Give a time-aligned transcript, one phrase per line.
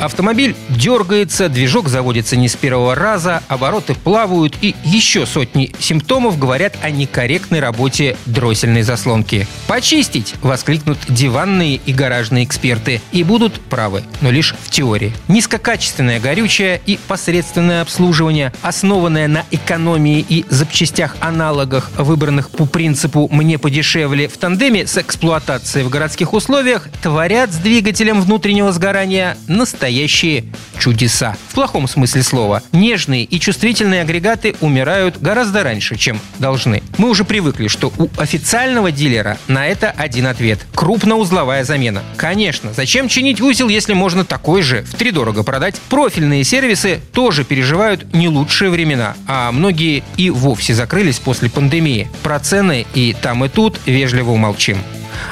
[0.00, 6.76] Автомобиль дергается, движок заводится не с первого раза, обороты плавают и еще сотни симптомов говорят
[6.82, 9.48] о некорректной работе дроссельной заслонки.
[9.66, 13.00] «Почистить!»– воскликнут диванные и гаражные эксперты.
[13.10, 15.12] И будут правы, но лишь в теории.
[15.26, 24.28] Низкокачественное горючее и посредственное обслуживание, основанное на экономии и запчастях-аналогах, выбранных по принципу «мне подешевле»
[24.28, 30.44] в тандеме с эксплуатацией в городских условиях, творят с двигателем внутреннего сгорания настоящие настоящие
[30.78, 31.34] чудеса.
[31.48, 32.62] В плохом смысле слова.
[32.72, 36.82] Нежные и чувствительные агрегаты умирают гораздо раньше, чем должны.
[36.98, 40.58] Мы уже привыкли, что у официального дилера на это один ответ.
[40.74, 42.02] Крупноузловая замена.
[42.16, 45.80] Конечно, зачем чинить узел, если можно такой же в три дорого продать?
[45.88, 52.10] Профильные сервисы тоже переживают не лучшие времена, а многие и вовсе закрылись после пандемии.
[52.22, 54.76] Про цены и там и тут вежливо умолчим.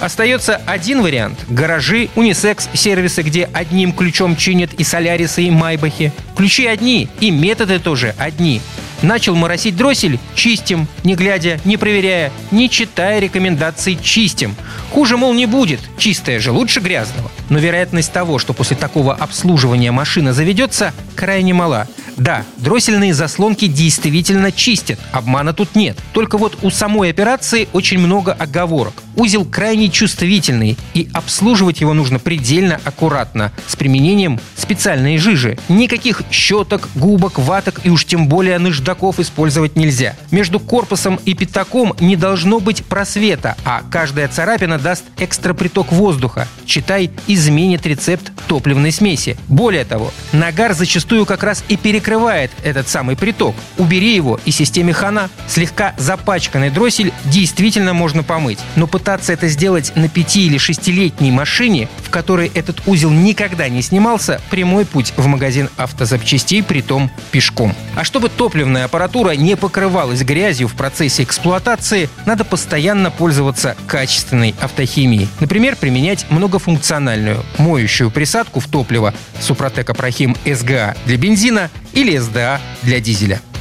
[0.00, 6.12] Остается один вариант– гаражи, унисекс-сервисы, где одним ключом чинят и солярисы, и майбахи.
[6.36, 8.60] Ключи одни, и методы тоже одни.
[9.02, 14.54] Начал моросить дроссель– чистим, не глядя, не проверяя, не читая рекомендаций– чистим.
[14.90, 17.30] Хуже, мол, не будет, чистое же лучше грязного.
[17.48, 24.52] Но вероятность того, что после такого обслуживания машина заведется, крайне мала– да, дроссельные заслонки действительно
[24.52, 25.98] чистят, обмана тут нет.
[26.12, 29.01] Только вот у самой операции очень много оговорок.
[29.16, 35.58] Узел крайне чувствительный, и обслуживать его нужно предельно аккуратно, с применением специальной жижи.
[35.68, 40.16] Никаких щеток, губок, ваток и уж тем более наждаков использовать нельзя.
[40.30, 46.48] Между корпусом и пятаком не должно быть просвета, а каждая царапина даст экстра приток воздуха.
[46.64, 49.36] Читай, изменит рецепт топливной смеси.
[49.48, 53.54] Более того, нагар зачастую как раз и перекрывает этот самый приток.
[53.78, 55.28] Убери его, и системе хана.
[55.48, 58.58] Слегка запачканный дроссель действительно можно помыть.
[58.76, 63.82] Но пытаться это сделать на 5 или 6-летней машине, в которой этот узел никогда не
[63.82, 67.74] снимался, прямой путь в магазин автозапчастей, притом пешком.
[67.96, 75.26] А чтобы топливная аппаратура не покрывалась грязью в процессе эксплуатации, надо постоянно пользоваться качественной автохимией.
[75.40, 83.00] Например, применять многофункциональную моющую присадку в топливо Супротек Апрахим СГА для бензина или СДА для
[83.00, 83.40] дизеля.